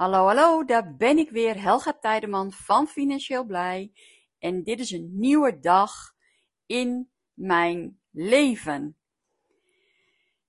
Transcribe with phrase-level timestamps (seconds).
[0.00, 3.92] Hallo, hallo, daar ben ik weer, Helga Tijdeman van Financieel Blij.
[4.38, 5.92] En dit is een nieuwe dag
[6.66, 8.96] in mijn leven.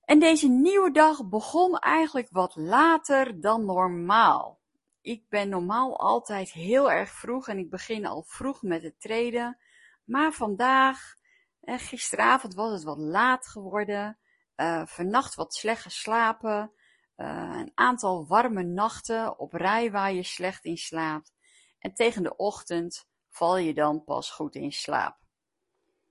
[0.06, 4.60] En deze nieuwe dag begon eigenlijk wat later dan normaal.
[5.02, 9.58] Ik ben normaal altijd heel erg vroeg en ik begin al vroeg met het treden.
[10.04, 11.16] Maar vandaag,
[11.60, 14.18] eh, gisteravond was het wat laat geworden.
[14.56, 16.72] Uh, vannacht wat slecht geslapen.
[17.18, 21.34] Uh, een aantal warme nachten op rij waar je slecht in slaapt.
[21.80, 25.20] En tegen de ochtend val je dan pas goed in slaap.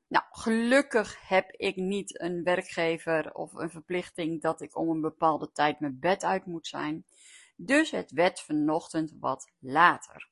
[0.09, 5.53] Nou, gelukkig heb ik niet een werkgever of een verplichting dat ik om een bepaalde
[5.53, 7.05] tijd mijn bed uit moet zijn.
[7.57, 10.31] Dus het werd vanochtend wat later.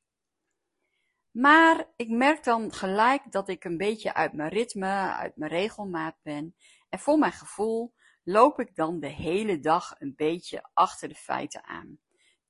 [1.30, 6.16] Maar ik merk dan gelijk dat ik een beetje uit mijn ritme, uit mijn regelmaat
[6.22, 6.54] ben.
[6.88, 7.94] En voor mijn gevoel
[8.28, 11.98] loop ik dan de hele dag een beetje achter de feiten aan.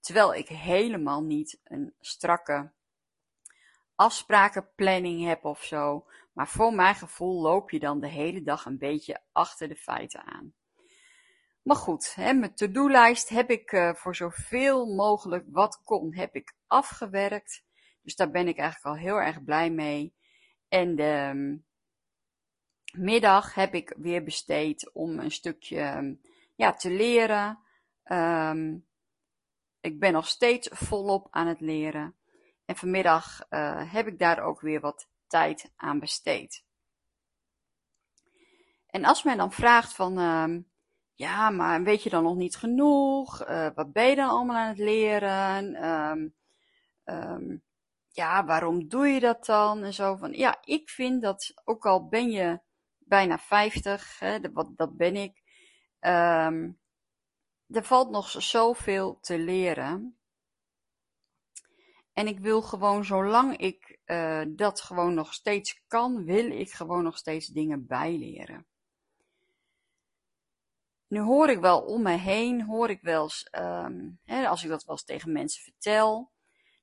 [0.01, 2.73] Terwijl ik helemaal niet een strakke
[3.95, 6.07] afsprakenplanning heb of zo.
[6.33, 10.25] Maar voor mijn gevoel loop je dan de hele dag een beetje achter de feiten
[10.25, 10.55] aan.
[11.63, 16.55] Maar goed, hè, mijn to-do-lijst heb ik uh, voor zoveel mogelijk wat kon, heb ik
[16.67, 17.65] afgewerkt.
[18.03, 20.15] Dus daar ben ik eigenlijk al heel erg blij mee.
[20.69, 21.67] En de um,
[22.99, 26.21] middag heb ik weer besteed om een stukje um,
[26.55, 27.59] ja, te leren.
[28.05, 28.87] Um,
[29.81, 32.17] ik ben nog steeds volop aan het leren.
[32.65, 36.65] En vanmiddag uh, heb ik daar ook weer wat tijd aan besteed.
[38.87, 40.63] En als men dan vraagt van, uh,
[41.15, 43.49] ja, maar weet je dan nog niet genoeg?
[43.49, 46.33] Uh, wat ben je dan allemaal aan het leren?
[48.11, 49.83] Ja, waarom doe je dat dan?
[49.83, 52.61] En zo van, ja, ik vind dat, ook al ben je
[53.09, 54.41] bijna 50, hè,
[54.77, 55.43] dat, ben ik,
[56.01, 56.79] um,
[57.69, 60.19] er valt nog zoveel te leren.
[62.13, 67.03] En ik wil gewoon, zolang ik uh, dat gewoon nog steeds kan, wil ik gewoon
[67.03, 68.67] nog steeds dingen bijleren.
[71.07, 74.69] Nu hoor ik wel om me heen, hoor ik wel eens, um, hè, als ik
[74.69, 76.31] dat wel eens tegen mensen vertel,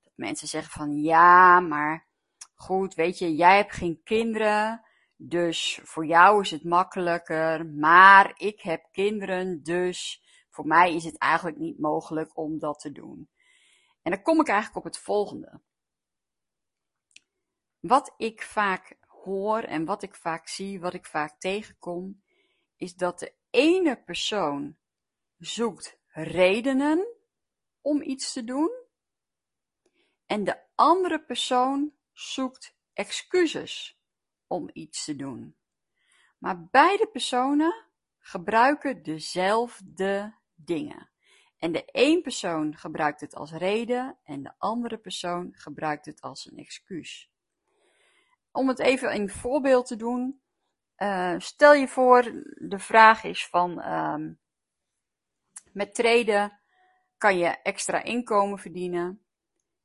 [0.03, 2.07] dat mensen zeggen van ja, maar
[2.55, 4.84] goed, weet je, jij hebt geen kinderen,
[5.15, 11.17] dus voor jou is het makkelijker, maar ik heb kinderen, dus voor mij is het
[11.17, 13.29] eigenlijk niet mogelijk om dat te doen.
[14.01, 15.61] En dan kom ik eigenlijk op het volgende.
[17.79, 22.23] Wat ik vaak hoor en wat ik vaak zie, wat ik vaak tegenkom,
[22.75, 24.77] is dat de ene persoon
[25.37, 27.07] zoekt redenen
[27.81, 28.71] om iets te doen
[30.25, 33.99] en de andere persoon zoekt excuses
[34.47, 35.55] om iets te doen.
[36.37, 37.85] Maar beide personen
[38.19, 41.09] gebruiken dezelfde dingen.
[41.57, 46.51] En de een persoon gebruikt het als reden en de andere persoon gebruikt het als
[46.51, 47.31] een excuus.
[48.51, 50.41] Om het even in voorbeeld te doen,
[50.97, 52.23] uh, stel je voor,
[52.55, 54.33] de vraag is van, uh,
[55.71, 56.59] met treden
[57.17, 59.25] kan je extra inkomen verdienen.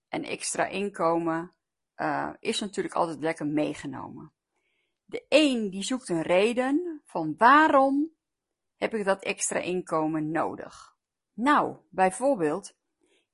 [0.09, 1.53] En extra inkomen
[1.97, 4.32] uh, is natuurlijk altijd lekker meegenomen.
[5.10, 8.10] De een die zoekt een reden van waarom
[8.76, 10.97] heb ik dat extra inkomen nodig.
[11.32, 12.76] Nou, bijvoorbeeld,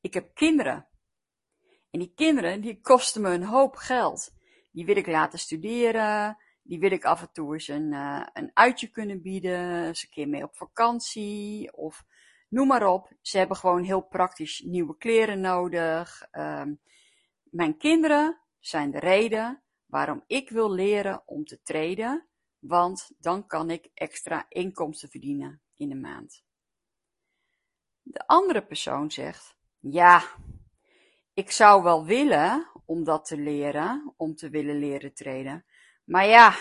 [0.00, 0.88] ik heb kinderen.
[1.90, 4.34] En die kinderen, die kosten me een hoop geld.
[4.72, 6.36] Die wil ik laten studeren.
[6.62, 9.86] Die wil ik af en toe eens een, uh, een uitje kunnen bieden.
[9.86, 11.76] Eens een keer mee op vakantie.
[11.76, 12.04] Of
[12.48, 13.12] noem maar op.
[13.20, 16.28] Ze hebben gewoon heel praktisch nieuwe kleren nodig.
[16.32, 16.62] Uh,
[17.42, 22.26] mijn kinderen zijn de reden waarom ik wil leren om te treden.
[22.58, 26.44] Want dan kan ik extra inkomsten verdienen in de maand.
[28.02, 30.22] De andere persoon zegt, ja,
[31.34, 35.64] ik zou wel willen om dat te leren, om te willen leren treden.
[36.04, 36.54] Maar ja,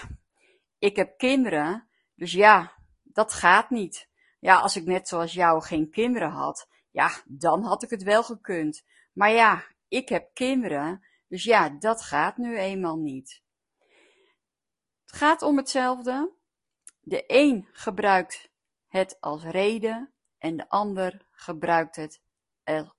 [0.79, 2.73] ik heb kinderen, dus ja,
[3.03, 4.09] dat gaat niet.
[4.39, 8.23] Ja, als ik net zoals jou geen kinderen had, ja, dan had ik het wel
[8.23, 8.85] gekund.
[9.13, 13.43] Maar ja, ik heb kinderen, dus ja, dat gaat nu eenmaal niet.
[15.05, 16.33] Het gaat om hetzelfde.
[16.99, 18.49] De een gebruikt
[18.87, 22.21] het als reden en de ander gebruikt het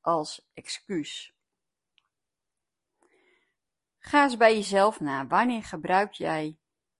[0.01, 1.35] als excuus.
[3.99, 5.27] Ga eens bij jezelf na.
[5.27, 6.59] Wanneer gebruik jij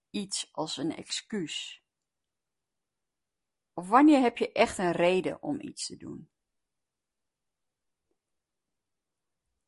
[0.09, 1.83] iets als een excuus?
[3.73, 6.29] Of wanneer heb je echt een reden om iets te doen?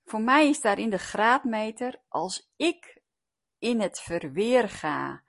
[0.10, 3.02] Voor mij is daarin de graadmeter als ik
[3.60, 5.24] in het verweer ga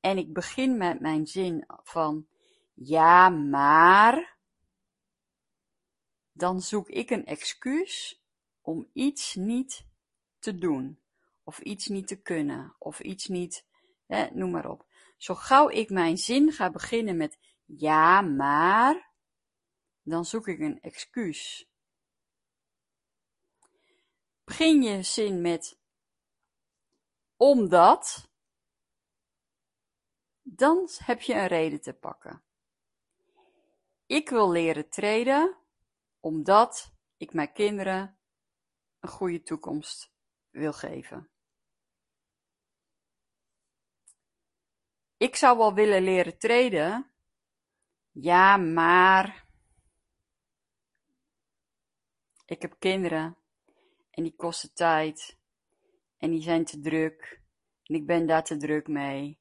[0.00, 2.28] en ik begin met mijn zin van
[2.74, 4.36] ja, maar,
[6.32, 8.22] dan zoek ik een excuus
[8.60, 9.86] om iets niet
[10.38, 11.00] te doen,
[11.42, 13.66] of iets niet te kunnen, of iets niet,
[14.06, 14.86] hè, noem maar op.
[15.16, 19.10] Zo gauw ik mijn zin ga beginnen met ja, maar,
[20.02, 21.67] dan zoek ik een excuus.
[24.48, 25.78] Begin je zin met
[27.36, 28.30] omdat,
[30.42, 32.42] dan heb je een reden te pakken.
[34.06, 35.56] Ik wil leren treden
[36.20, 38.18] omdat ik mijn kinderen
[39.00, 40.12] een goede toekomst
[40.50, 41.30] wil geven.
[45.16, 47.10] Ik zou wel willen leren treden.
[48.10, 49.48] Ja, maar
[52.44, 53.38] ik heb kinderen
[54.18, 55.38] en die kosten tijd
[56.16, 57.42] en die zijn te druk
[57.82, 59.38] en ik ben daar te druk mee.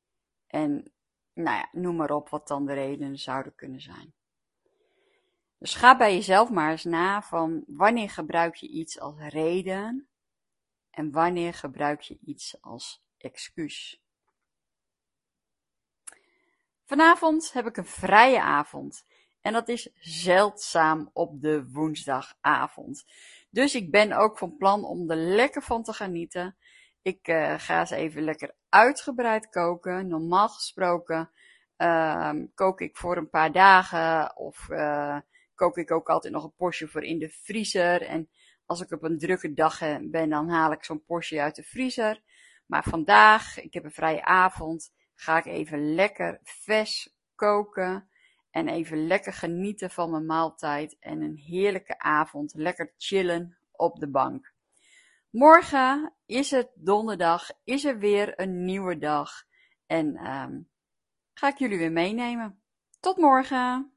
[0.48, 0.94] En
[1.34, 4.14] nou ja, noem maar op wat dan de redenen zouden kunnen zijn.
[5.58, 10.10] Dus ga bij jezelf maar eens na van wanneer gebruik je iets als reden
[10.90, 14.02] en wanneer gebruik je iets als excuus.
[16.84, 19.06] Vanavond heb ik een vrije avond
[19.42, 23.06] en dat is zeldzaam op de woensdagavond.
[23.58, 26.58] Dus ik ben ook van plan om er lekker van te genieten.
[27.02, 30.08] Ik uh, ga eens even lekker uitgebreid koken.
[30.08, 31.32] Normaal gesproken
[31.78, 35.20] uh, kook ik voor een paar dagen of uh,
[35.56, 38.02] kook ik ook altijd nog een portie voor in de vriezer.
[38.02, 38.30] En
[38.66, 42.22] als ik op een drukke dag ben, dan haal ik zo'n portie uit de vriezer.
[42.66, 48.10] Maar vandaag, ik heb een vrije avond, ga ik even lekker vers koken.
[48.58, 52.54] En even lekker genieten van mijn maaltijd en een heerlijke avond.
[52.54, 54.54] Lekker chillen op de bank.
[55.30, 59.32] Morgen is het donderdag, is er weer een nieuwe dag.
[59.86, 60.70] En um,
[61.34, 62.62] ga ik jullie weer meenemen.
[63.00, 63.92] Tot morgen!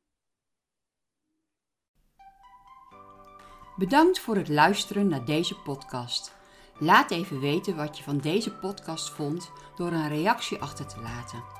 [3.77, 6.37] Bedankt voor het luisteren naar deze podcast.
[6.79, 11.60] Laat even weten wat je van deze podcast vond door een reactie achter te laten.